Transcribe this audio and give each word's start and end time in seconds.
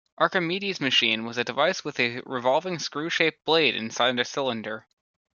Archimedes' 0.17 0.81
machine 0.81 1.25
was 1.25 1.37
a 1.37 1.43
device 1.43 1.85
with 1.85 1.99
a 1.99 2.21
revolving 2.25 2.79
screw-shaped 2.79 3.45
blade 3.45 3.75
inside 3.75 4.17
a 4.17 4.25
cylinder. 4.25 4.87